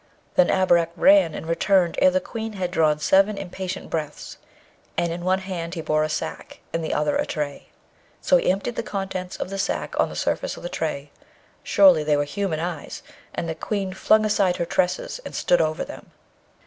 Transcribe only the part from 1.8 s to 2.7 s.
ere the Queen